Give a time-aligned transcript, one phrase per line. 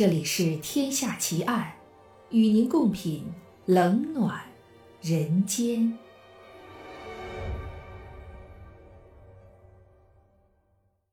[0.00, 1.74] 这里是《天下奇案》，
[2.34, 3.22] 与您共品
[3.66, 4.40] 冷暖
[5.02, 5.98] 人间。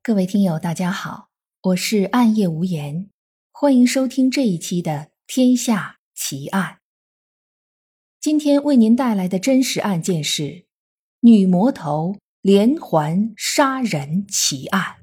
[0.02, 1.28] 各位听友，大家好，
[1.64, 3.10] 我是暗夜无言，
[3.52, 4.92] 欢迎收听这一期的
[5.26, 6.72] 《天下奇案》。
[8.18, 10.64] 今天为您带来的真实案件是
[11.20, 14.94] 女魔头连环杀人奇案。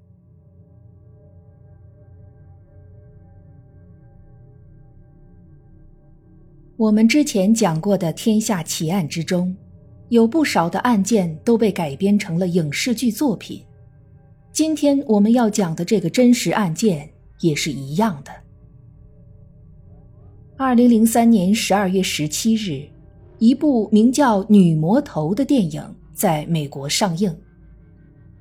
[6.77, 9.55] 我们之前讲过的天下奇案之中，
[10.09, 13.63] 有不少的案件都被改编成了影视剧作品。
[14.52, 18.31] 今天我们要讲的这个真实案件也是一样的。
[20.57, 22.85] 二零零三年十二月十七日，
[23.39, 25.81] 一部名叫《女魔头》的电影
[26.13, 27.33] 在美国上映。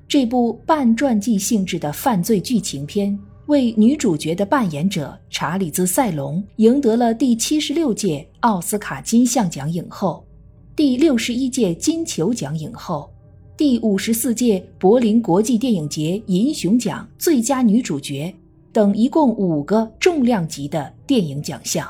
[0.09, 3.17] 这部半传记性质的犯罪剧情片。
[3.47, 10.25] 为女主角的扮演者查理兹·塞隆赢得了第七十六届奥斯卡金像奖影后、
[10.75, 13.07] 第六十一届金球奖影后、
[13.55, 18.33] 第五十四届柏林国际电影节银熊奖最佳女主角
[18.73, 21.87] 等一共五个重量级的电影奖项。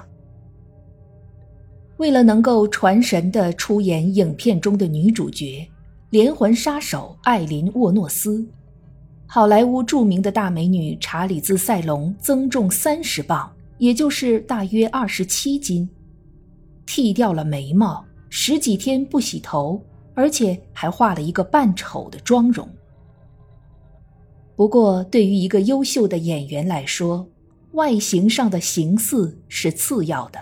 [1.96, 5.66] 为了能够传神地出演影片中的女主角，
[6.10, 8.46] 连环杀手艾琳·沃诺斯。
[9.28, 15.90] 好莱坞著名的大美女查理兹·塞隆增重三十磅，也就是大约二十七斤，
[16.86, 19.82] 剃掉了眉毛，十几天不洗头，
[20.14, 22.70] 而且还画了一个扮丑的妆容。
[24.56, 27.28] 不过，对于一个优秀的演员来说，
[27.72, 30.40] 外形上的形似是次要的，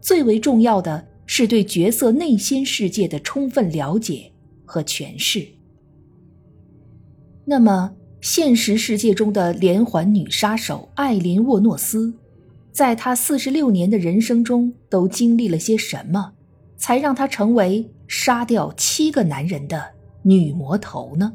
[0.00, 4.32] 最为重要的是对角色内心世界的充分了解
[4.64, 5.46] 和诠释。
[7.44, 7.92] 那么。
[8.22, 12.14] 现实世界中的连环女杀手艾琳·沃诺斯，
[12.70, 16.32] 在她四十六年的人生中都经历了些什么，
[16.76, 19.84] 才让她成为杀掉七个男人的
[20.22, 21.32] 女魔头呢？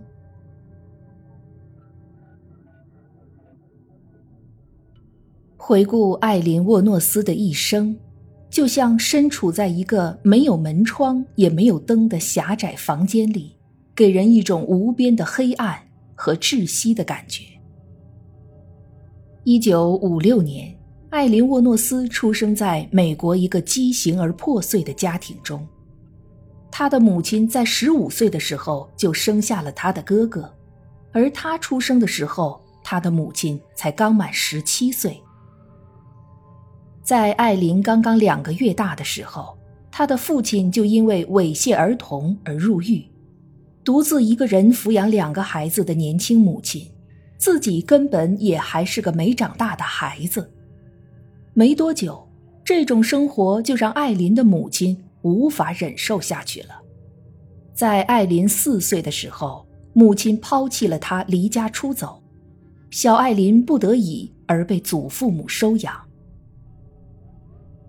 [5.57, 7.97] 回顾艾琳·沃诺斯的一生，
[8.49, 13.57] 就像身处在一个没有门窗也没有灯的狭窄房间里，
[13.93, 15.83] 给人一种无边的黑暗。
[16.17, 17.44] 和窒息的感觉。
[19.44, 20.78] 一九五六年，
[21.09, 25.66] 艾琳·沃诺斯出生在美国一个畸形而破碎的家庭中。
[26.69, 30.53] 他的母亲在十五岁的时候就生下了他的哥哥，
[31.13, 35.17] 而他出生的时候，他的母亲才刚满十七岁。
[37.01, 39.57] 在艾琳刚刚两个月大的时候，
[39.89, 43.05] 他的父亲就因为猥亵儿童而入狱。
[43.87, 46.85] 独自一个人抚养两个孩子的年轻母亲，
[47.37, 50.51] 自己根本也还是个没长大的孩子。
[51.53, 52.27] 没多久，
[52.65, 56.75] 这种生活就让艾琳的母亲无法忍受下去了。
[57.73, 62.21] 在艾琳四岁的时候，母亲抛弃了她，离家出走，
[62.91, 65.95] 小艾琳不得已而被祖父母收养。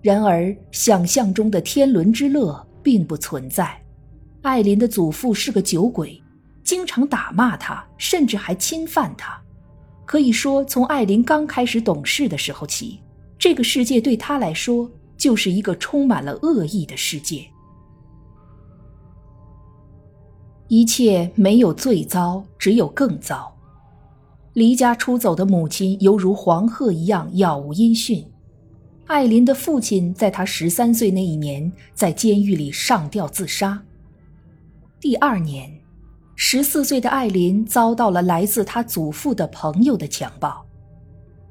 [0.00, 3.76] 然而，想象中的天伦之乐并不存在。
[4.42, 6.22] 艾琳的祖父是个酒鬼，
[6.62, 9.38] 经常打骂她，甚至还侵犯她。
[10.06, 13.00] 可以说，从艾琳刚开始懂事的时候起，
[13.38, 17.44] 这个世界对她来说就是一个充满了恶意的世界。
[20.68, 23.54] 一切没有最糟，只有更糟。
[24.54, 28.24] 离家出走的母亲犹如黄鹤一样杳无音讯。
[29.06, 33.82] 艾琳的父亲在她十三岁那一年在监狱里上吊自杀。
[35.00, 35.70] 第二年，
[36.34, 40.66] 十四岁的艾琳遭到了来自她祖父的朋友的强暴，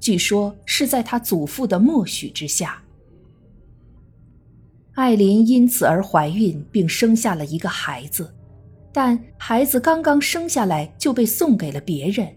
[0.02, 2.84] 据说是在她祖父的默许之下。
[4.96, 8.36] 艾琳因此而怀孕，并生下了一个孩子，
[8.92, 12.28] 但孩子刚刚生下来就被送给了别人，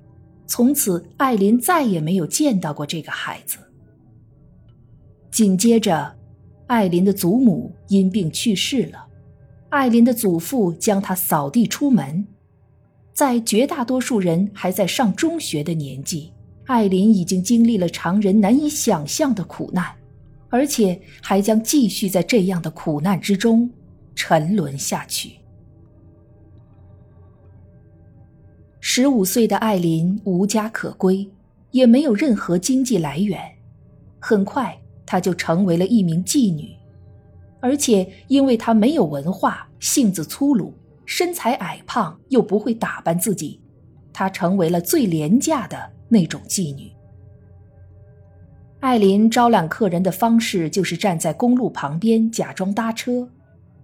[0.46, 3.58] 从此艾琳再也没有见到过这个孩子。
[5.32, 6.16] 紧接着，
[6.68, 9.08] 艾琳的祖母因病去世了。
[9.70, 12.26] 艾琳的祖父将她扫地出门，
[13.12, 16.32] 在绝大多数人还在上中学的年纪，
[16.66, 19.86] 艾琳已经经历了常人难以想象的苦难，
[20.48, 23.70] 而且还将继续在这样的苦难之中
[24.16, 25.34] 沉沦下去。
[28.80, 31.30] 十五岁的艾琳无家可归，
[31.70, 33.40] 也没有任何经济来源，
[34.18, 34.76] 很快
[35.06, 36.74] 她就成为了一名妓女。
[37.60, 40.72] 而且，因为她没有文化，性子粗鲁，
[41.04, 43.60] 身材矮胖，又不会打扮自己，
[44.12, 46.90] 她成为了最廉价的那种妓女。
[48.80, 53.28] 艾琳招揽客人的方式就是站在公路旁边假装搭车，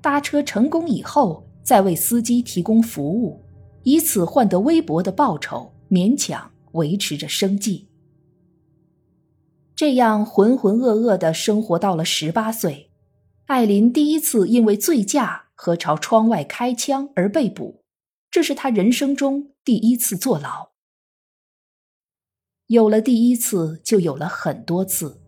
[0.01, 3.39] 搭车成功以后再为司机提供服务，
[3.83, 7.87] 以此换得微薄的报酬，勉强维持着生计。
[9.75, 12.86] 这样浑浑噩噩的生活到了十八岁，
[13.47, 17.81] 艾琳第一次因为醉驾和朝窗外开枪而被捕，
[18.29, 20.71] 这是她人生中第一次坐牢。
[22.67, 25.21] 有了第一次，就有了很多次。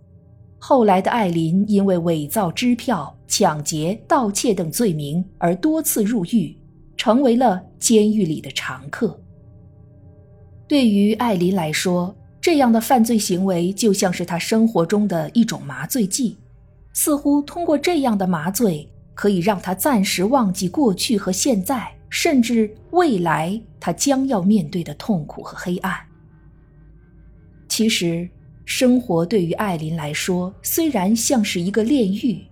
[0.58, 6.58] 后来的艾琳因为伪造支票、抢劫、盗窃等罪名而多次入狱，
[6.96, 9.16] 成为了监狱里的常客。
[10.66, 16.36] 对于艾琳来说，这样的犯罪行为就像是她生活中的一种麻醉剂，
[16.92, 25.94] 似乎通过这样的麻醉，可以让他暂时忘记过去和现在，甚至未来他将要面对的痛苦和黑暗。
[27.68, 28.28] 其实，
[28.64, 32.44] 生活对于艾琳来说虽然像是一个炼狱，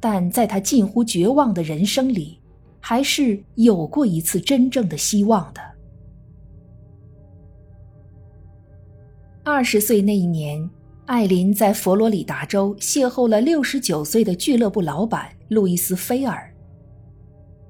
[0.00, 2.38] 但在她近乎绝望的人生里，
[2.78, 5.60] 还是有过一次真正的希望的。
[9.42, 10.70] 二十岁那一年，
[11.06, 16.50] 艾琳在佛罗里达州邂逅了六十九岁的俱乐部老板路易斯·菲尔。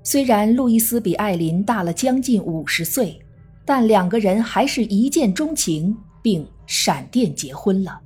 [0.02, 3.19] 虽然路易斯比艾琳大了将近五十岁，
[3.64, 6.46] 但两个人还是一见钟情，并。
[6.66, 8.00] 闪电结婚了。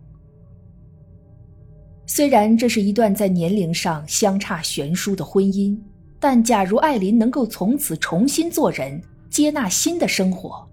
[2.07, 5.79] 虽然这是一段在年龄上相差悬殊的婚姻，
[6.19, 10.69] 但假如艾琳能够从此重新做人，接纳新的生活，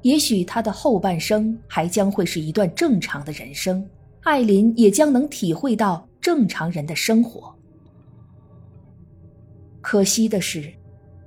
[0.00, 3.86] 也许她的后半生还将会是一段正常的人生。
[4.26, 7.54] 艾琳也将能体会到正常人的生活。
[9.80, 10.68] 可惜的是，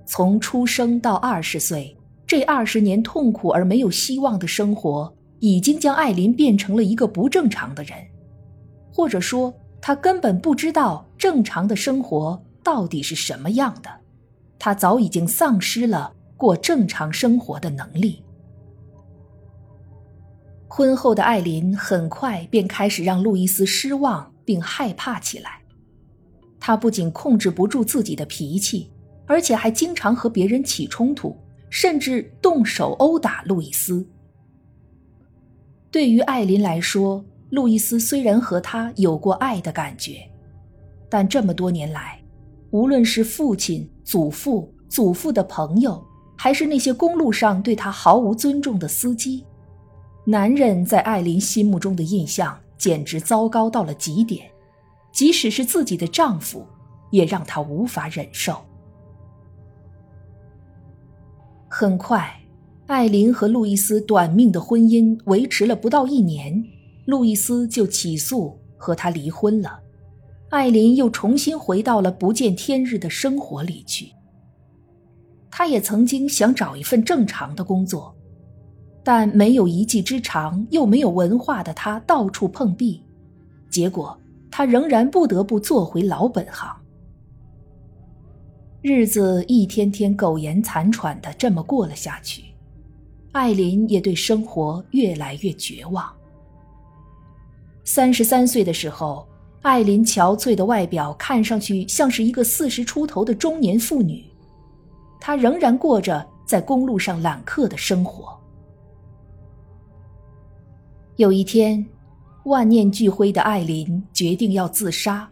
[0.05, 1.97] 从出生到二十岁
[2.27, 5.11] 这二十年痛苦而没有希望的生活。
[5.39, 7.97] 已经将艾琳变成了一个不正常的人，
[8.91, 13.89] 或者说，他根本不知道正常的生活到底是什么样的。
[14.59, 18.21] 他早已经丧失了过正常生活的能力。
[20.71, 25.59] 婚后的艾琳很快便开始让路易斯失望并害怕起来。
[26.59, 28.91] 她不仅控制不住自己的脾气，
[29.25, 31.35] 而且还经常和别人起冲突，
[31.71, 34.07] 甚至动手殴打路易斯。
[35.89, 40.29] 对于艾琳来说，路易斯虽然和她有过爱的感觉，
[41.09, 42.21] 但这么多年来，
[42.69, 46.05] 无论是父亲、祖父、祖父的朋友，
[46.37, 49.43] 还是那些公路上对她毫无尊重的司机，
[50.29, 54.47] 男人在艾琳心目中的印象简直糟糕到了极点，
[55.11, 56.63] 即使是自己的丈夫，
[57.09, 58.63] 也让她无法忍受。
[61.67, 62.31] 很快。
[62.85, 66.63] 艾琳和路易斯短命的婚姻维持了不到一年，
[67.05, 69.79] 路易斯就起诉和他离婚了。
[70.49, 74.11] 艾琳又重新回到了不见天日的生活里去。
[75.49, 78.15] 她也曾经想找一份正常的工作，
[79.11, 83.01] 但没有一技之长又没有文化的他到处碰壁，
[83.67, 84.15] 结果
[84.51, 86.71] 他仍然不得不做回老本行。
[88.83, 92.43] 日子一天天苟延残喘的这么过了下去。
[93.31, 96.07] 艾琳也对生活越来越绝望。
[97.83, 99.27] 三十三岁的时候，
[99.63, 104.23] 艾琳憔悴的外表看上去像是一个四十出头的中年妇女。
[105.19, 108.37] 她仍然过着在公路上揽客的生活。
[111.19, 111.85] 有一天，
[112.45, 115.29] 万念俱灰的艾琳决定要自杀。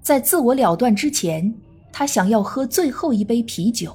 [0.00, 1.52] 在自我了断之前，
[1.92, 3.92] 她想要喝最后一杯啤酒。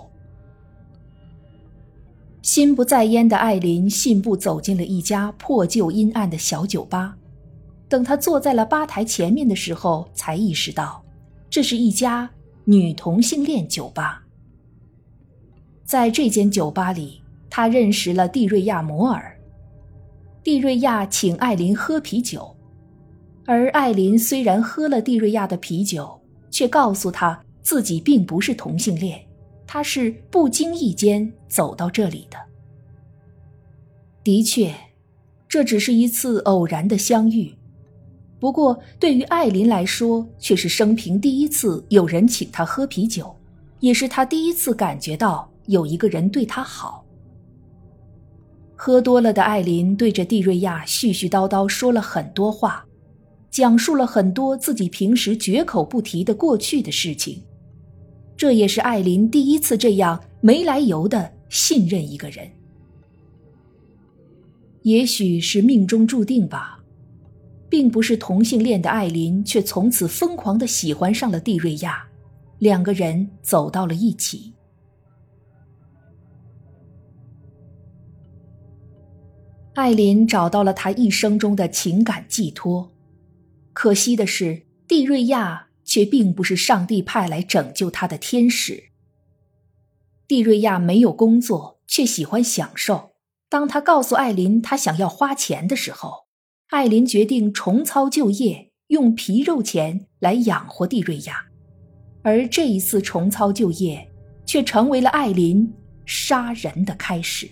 [2.42, 7.16] 心不在焉的艾琳信步走进了一家破旧阴暗的小酒吧。
[7.88, 11.02] 等她坐在了吧台前面的时候，才意识到，
[11.50, 12.30] 这是一家
[12.66, 14.22] 女同性恋酒吧。
[15.86, 19.33] 在这间酒吧里，她认识了蒂瑞亚·摩尔。
[20.44, 22.54] 蒂瑞亚请艾琳喝啤酒，
[23.46, 26.20] 而艾琳虽然喝了蒂瑞亚的啤酒，
[26.52, 29.18] 却告诉他自己并不是同性恋。
[29.66, 32.38] 他是不经意间走到这里的。
[34.22, 34.76] 的确，
[35.48, 37.56] 这只是一次偶然的相遇，
[38.38, 43.34] 不过对于艾琳来说，却是生平第一次有人请她喝啤酒，
[43.80, 47.03] 也是她第一次感觉到有一个人对她好。
[48.86, 52.86] 喝多了的艾琳对着蒂瑞亚絮絮叨叨说了很多话，
[53.50, 57.42] 讲述了很多自己平时绝口不提的过去的事情。
[58.36, 62.46] 这也是艾琳第一次这样没来由的信任一个人。
[64.82, 66.84] 也许是命中注定吧。
[67.70, 72.06] 并不是同性恋的艾琳，却从此疯狂的喜欢上了蒂瑞亚，
[72.60, 74.52] 两个人走到了一起。
[79.76, 82.92] 艾琳找到了她一生中的情感寄托，
[83.74, 88.92] 可惜的是，蒂瑞亚却并不是上帝派来拯救她的天使。
[90.28, 93.14] 蒂瑞亚没有工作，却喜欢享受。
[93.50, 96.26] 当他告诉艾琳他想要花钱的时候，
[96.70, 101.46] 艾琳决定重操旧业，用皮肉钱来养活蒂瑞亚，
[102.22, 104.08] 而这一次重操旧业，
[104.46, 105.72] 却成为了艾琳
[106.06, 107.50] 杀人的开始。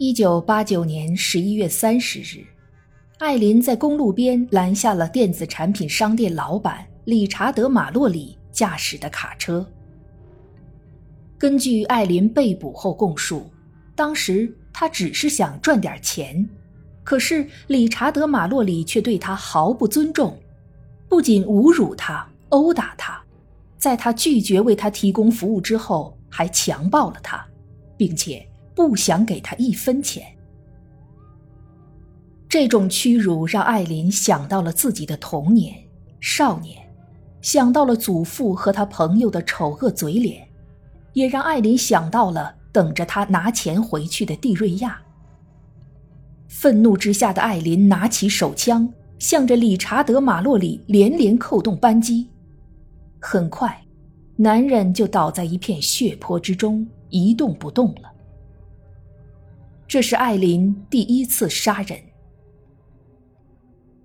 [0.00, 2.46] 一九八九年十一月三十日，
[3.18, 9.66] 艾琳在公路边拦下了电子产品商店老板理查德·马洛里驾驶的卡车。
[11.36, 13.50] 根据艾琳被捕后供述，
[13.96, 16.48] 当时他只是想赚点钱，
[17.02, 20.38] 可是理查德·马洛里却对他毫不尊重，
[21.08, 23.20] 不仅侮辱他、殴打他，
[23.78, 27.44] 在他拒绝为他提供服务之后，还强暴了他，
[27.96, 28.47] 并且
[28.78, 30.24] 不想给他一分钱。
[32.48, 35.74] 这种屈辱让艾琳想到了自己的童年、
[36.20, 36.78] 少年，
[37.42, 40.46] 想到了祖父和他朋友的丑恶嘴脸。
[41.14, 45.02] 也让艾琳想到了等着他拿钱回去的蒂瑞亚。
[46.46, 52.28] 愤怒之下的艾琳拿起手枪，向着理查德·马洛里连连扣动扳机。
[53.18, 53.82] 很快，
[54.36, 58.12] 男人就倒在一片血泊之中，一动不动了。
[59.88, 61.98] 这是艾琳第一次杀人。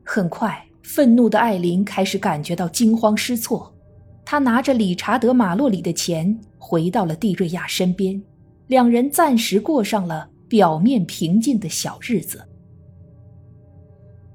[0.06, 3.76] 很快，愤怒的艾琳开始感觉到惊慌失措。
[4.24, 8.24] 她拿着理查德·马洛里的钱回到了蒂瑞亚身边，
[8.68, 12.42] 两人暂时过上了表面平静的小日子。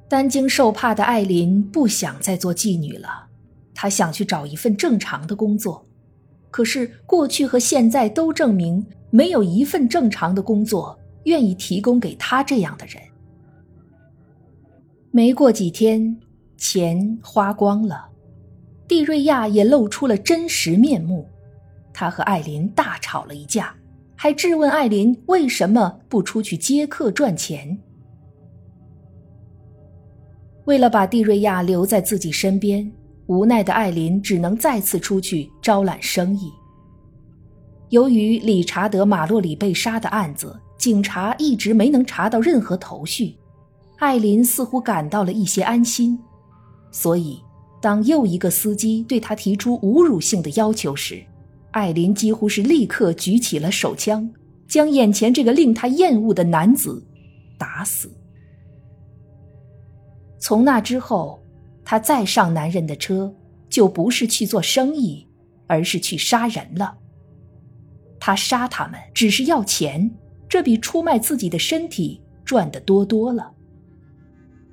[0.07, 3.09] 担惊受怕的艾琳不想再做妓女了，
[3.75, 5.83] 她想去找一份正常的工作。
[6.51, 10.98] 可是过去和现在都证明，没有一份正常的工作
[11.29, 13.01] 愿意提供给他这样的人。
[15.11, 16.19] 没过几天，
[16.57, 18.09] 钱花光了。
[18.89, 21.29] 蒂瑞亚也露出了真实面目，
[21.93, 23.75] 他和艾琳大吵了一架，
[24.17, 27.79] 还质问艾琳为什么不出去接客赚钱。
[30.65, 32.91] 为了把蒂瑞亚留在自己身边，
[33.27, 36.51] 无奈的艾琳只能再次出去招揽生意。
[37.91, 43.37] 由于理查德·马洛里被杀的案子，警察一直没能查到任何头绪，
[43.99, 46.19] 艾琳似乎感到了一些安心，
[46.91, 47.43] 所以。
[47.81, 51.23] 当又一个司机对他提出侮辱性的要求时，
[51.71, 54.29] 艾琳几乎是立刻举起了手枪，
[54.67, 57.01] 将眼前这个令他厌恶的男子
[57.57, 58.11] 打死。
[60.41, 61.41] 从那之后，
[61.85, 63.33] 他再上男人的车，
[63.71, 65.25] 就不是去做生意，
[65.69, 66.99] 而是去杀人了。
[68.19, 70.11] 他杀他们只是要钱，
[70.49, 73.53] 这比出卖自己的身体赚得多多了。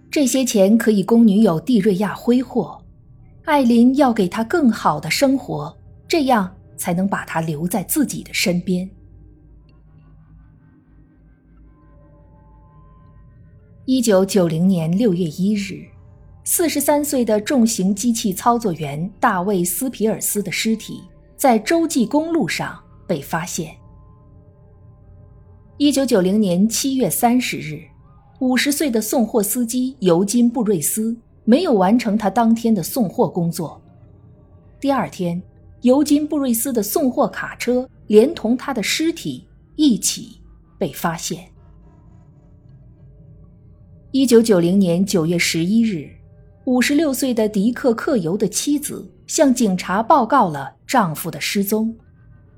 [0.09, 2.81] 这些钱可以供女友蒂瑞亚挥霍。
[3.43, 5.77] 艾琳要给她更好的生活，
[6.07, 8.89] 这样才能把她留在自己的身边。
[13.83, 15.85] 一九九零年六月一日，
[16.43, 21.03] 四十三岁的重型机器操作员大卫·斯皮尔斯的尸体
[21.35, 23.75] 在洲际公路上被发现。
[25.77, 27.83] 一九九零年七月三十日，
[28.39, 31.15] 五十岁的送货司机尤金·布瑞斯。
[31.43, 33.79] 没有完成他当天的送货工作。
[34.79, 35.39] 第二天，
[35.81, 40.41] 尤金·布瑞斯的送货卡车连同他的尸体一起
[40.79, 41.45] 被发现。
[44.11, 46.09] 一九九零年九月十一日，
[46.63, 51.95] 五十六岁的迪克·克尤的妻子向警察报告了丈夫的失踪。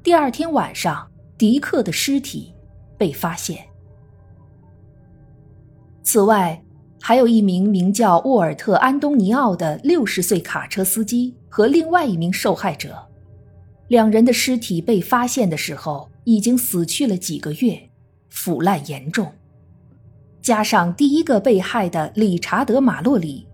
[0.02, 1.06] 第二天晚上，
[1.38, 2.54] 迪克的尸体
[2.98, 3.66] 被发现。
[6.04, 6.64] 此外，
[7.02, 12.98] 还有一名名叫沃尔特·安东尼奥的六十岁卡车司机和另外一名受害者，
[13.88, 17.90] 两人的尸体被发现的时候已经死去了几个月，
[18.30, 19.32] 腐烂严重。
[20.42, 23.46] 加上第一个被害的理查德·马洛里，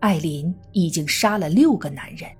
[0.00, 2.30] 艾琳已经杀了六个男人。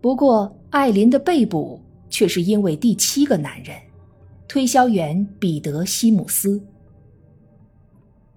[0.00, 1.78] 不过，艾琳的被捕
[2.08, 3.76] 却是因为第七个男人——
[4.52, 6.62] 推销员彼得·西姆斯。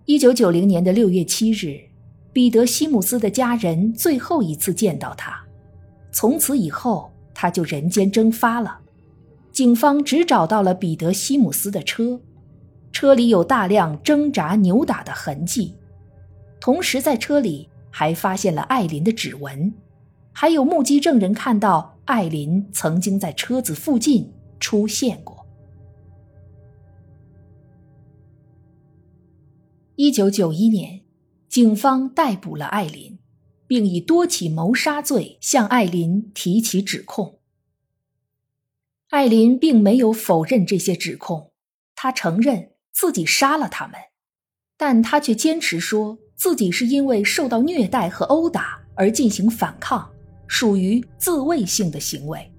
[0.06, 1.78] 一九九零年的六月七日，
[2.32, 5.38] 彼得·西姆斯的家人最后一次见到他。
[6.14, 8.80] 从此以后，他就人间蒸发了。
[9.52, 12.18] 警方只找到了彼得·西姆斯的车，
[12.94, 15.76] 车里有大量挣扎扭打的痕迹，
[16.62, 19.74] 同时在车里还发现了艾琳的指纹，
[20.32, 24.32] 还有目击证人看到艾琳曾经在车子附近
[24.62, 25.35] 出现过。
[29.96, 31.02] 一九九一年，
[31.48, 33.20] 警方逮捕了艾琳。
[33.68, 37.40] 并以多起谋杀罪向艾琳提起指控。
[39.10, 41.52] 艾琳并没有否认这些指控，
[41.96, 43.96] 她承认自己杀了他们，
[44.78, 50.08] 但她却坚持说自己是因为受到虐待和殴打而进行反抗，
[50.48, 52.52] 属于自卫性的行为。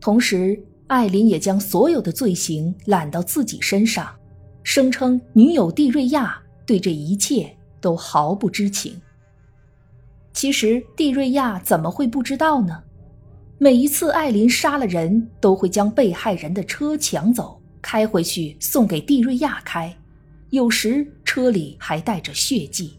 [0.00, 4.16] 同时，艾琳也将所有的罪行揽到自己身上，
[4.68, 9.00] 声称女友蒂瑞亚对这一切都毫不知情。
[10.32, 12.82] 其实蒂瑞亚怎么会不知道呢？
[13.58, 19.96] 每一次艾琳杀了人，都会将被害人的车抢走，开回去送给蒂瑞亚开，
[20.50, 22.98] 有时车里还带着血迹。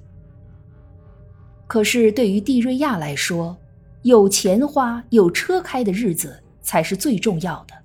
[1.67, 3.55] 可是对于蒂瑞亚来说，
[4.03, 7.75] 有钱花、有车开的日子才是最重要的，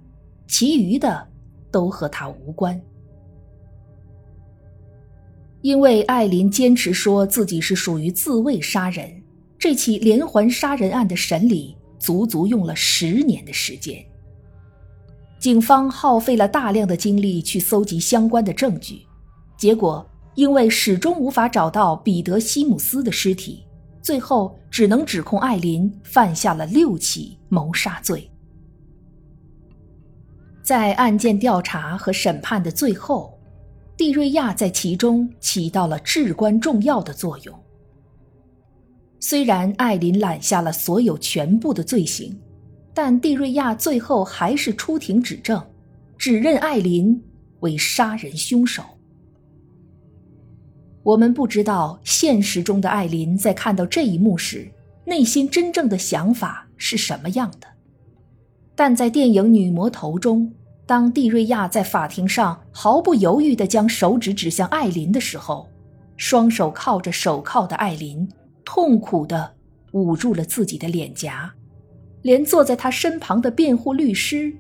[0.46, 1.26] 其余的
[1.72, 2.80] 都和他无关。
[5.62, 9.22] 因为艾琳坚持说自己是属于自卫杀人。
[9.58, 14.04] 这起连环杀人案的审理足足用了十年的时间，
[15.38, 19.02] 警方耗费了大量的精力去搜集相关的证据，
[19.56, 20.04] 结果
[20.34, 23.62] 因为始终无法找到彼得·西姆斯的尸体，
[24.02, 28.28] 最后只能指控艾琳犯下了六起谋杀罪。
[30.60, 33.31] 在案件调查和审判的最后，
[34.02, 37.56] 蒂瑞亚在其中起到了至关重要的作用。
[39.20, 42.36] 虽然艾琳揽下了所有全部的罪行，
[42.92, 45.64] 但蒂瑞亚最后还是出庭指证，
[46.18, 47.22] 指认艾琳
[47.60, 48.82] 为杀人凶手。
[51.04, 54.68] 我们不知道现实中的艾琳在看到这一幕时，
[55.04, 57.68] 内心真正的想法是什么样的，
[58.74, 60.52] 但在电影《女魔头》中，
[60.92, 65.66] 当蒂瑞亚在法庭上毫不犹豫地将手指指向艾琳的时候，
[66.18, 68.28] 双手靠着手铐的艾琳。
[68.62, 69.54] 痛苦地
[69.92, 71.50] 捂住了自己的脸颊，
[72.20, 74.52] 连坐在他身旁的辩护律师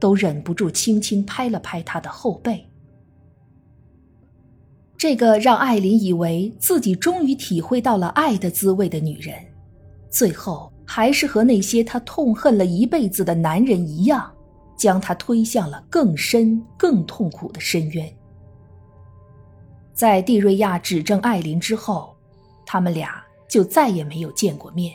[0.00, 2.66] 都忍不住轻轻拍了拍他的后背。
[4.96, 9.34] 这个让艾琳以为自己终于体会到了爱的滋味的女人，
[10.08, 14.32] 最后还是和那些她痛恨了一辈子的男人一样，
[14.76, 18.16] 将他推向了更深、更痛苦的深渊。
[19.92, 22.14] 在蒂瑞亚指证艾琳之后，
[22.64, 23.22] 他们俩。
[23.48, 24.92] 就再也没有见过面。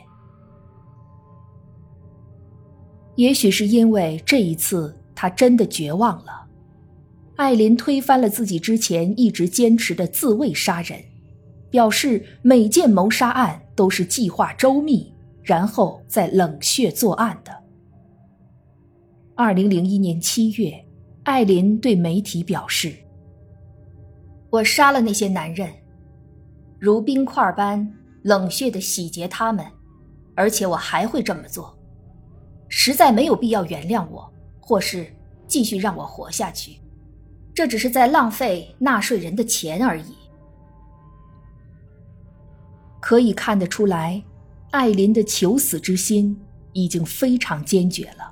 [3.16, 6.48] 也许是因为这一次他真的绝望了，
[7.38, 11.02] 艾琳推翻了自己之前一直坚持的自卫杀人，
[11.70, 17.61] 表示每件谋杀案都是计划周密，然后再冷血作案的。
[19.44, 20.72] 二零零一年七月，
[21.24, 22.94] 艾琳对媒体表示
[24.52, 25.68] ：“我杀了那些男人，
[26.78, 29.66] 如冰块般。”冷血的洗劫他们，
[30.36, 31.76] 而且我还会这么做，
[32.70, 35.12] 实在没有必要原谅我，或是
[35.48, 36.80] 继续让我活下去，
[37.52, 40.16] 这只是在浪费纳税人的钱而已。
[43.00, 44.24] 可以看得出来，
[44.70, 46.40] 艾琳的求死之心
[46.74, 48.31] 已经非常坚决了。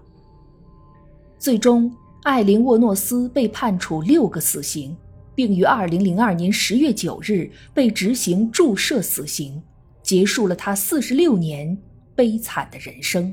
[1.39, 1.91] 最终，
[2.23, 4.95] 艾琳沃诺斯被判处六个死刑，
[5.33, 9.59] 并于二零零二年十月九日被执行注射死刑。
[10.01, 11.77] 结束了他四十六年
[12.15, 13.31] 悲惨的人生。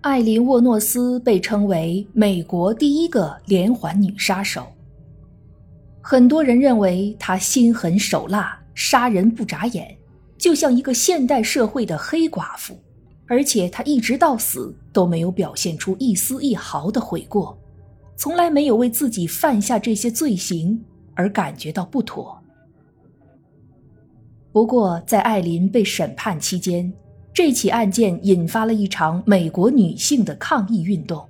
[0.00, 4.66] 艾琳·沃诺斯被称为美国第一个连环女杀手。
[6.00, 9.94] 很多人认为她心狠手辣，杀人不眨眼，
[10.38, 12.76] 就像一个现代社会的黑寡妇。
[13.32, 17.58] 而且他一直到死都没有表现出一丝一毫的悔过，
[18.14, 20.78] 从来没有为自己犯下这些罪行。
[21.14, 22.38] 而感觉到不妥。
[24.50, 26.90] 不过，在艾琳被审判期间，
[27.34, 31.22] 这起案件引发了一场美国女性的抗议运动。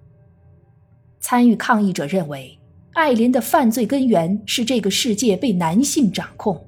[1.20, 2.56] 参与抗议者认为，
[2.92, 6.64] 艾琳的犯罪根源是这个世界被男性掌控，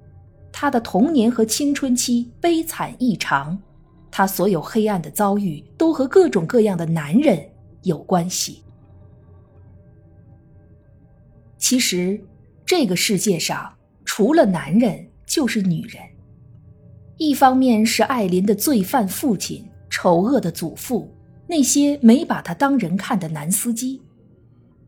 [0.52, 3.56] 她的童年和青春期悲惨异常，
[4.16, 7.44] 她所有黑暗的遭遇都和各种各样的男人
[7.82, 8.62] 有关系。
[11.58, 12.20] 其实。
[12.66, 13.70] 这个世界上
[14.06, 16.02] 除了男人就是女人。
[17.18, 21.14] 一方面是艾琳的罪犯父亲丑恶的祖父，
[21.46, 24.00] 那些没把他当人看的男司机；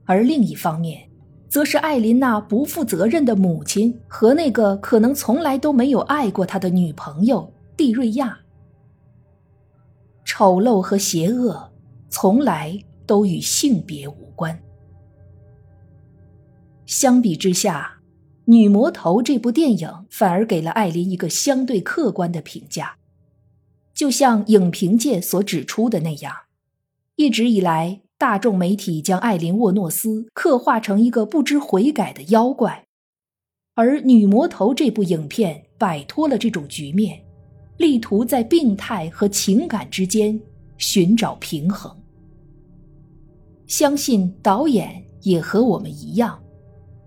[0.07, 1.07] 而另一方面，
[1.51, 8.39] 则是艾琳那不负责任的母亲和那个可能从来都没有爱过他的女朋友蒂瑞亚。
[10.27, 11.73] 丑陋和邪恶，
[12.11, 14.61] 从来都与性别无关。
[16.85, 18.01] 相比之下，
[18.45, 22.97] 《女魔头》这部电影反而给了艾琳一个相对客观的评价。
[23.95, 26.35] 就像影评界所指出的那样，
[27.15, 32.87] 一直以来，大众媒体将艾琳·沃诺斯刻画成一个不知悔改的妖怪，
[33.75, 37.25] 而《女魔头》这部影片摆脱了这种局面，
[37.77, 40.41] 力图在病态和情感之间
[40.79, 41.95] 寻找平衡。
[43.67, 46.43] 相信导演也和我们一样。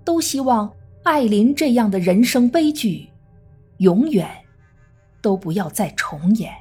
[0.05, 3.07] 都希望艾琳这样的人生悲剧，
[3.77, 4.27] 永远
[5.21, 6.51] 都不要再重演。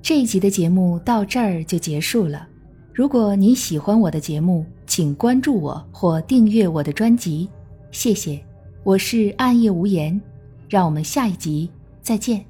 [0.00, 2.48] 这一集的节目到这儿就结束了。
[2.96, 7.46] 如果你喜欢我的节目，请关注我或订阅我的专辑，
[7.90, 8.42] 谢谢。
[8.84, 10.18] 我是暗夜无言，
[10.66, 11.68] 让我们下一集
[12.00, 12.42] 再见。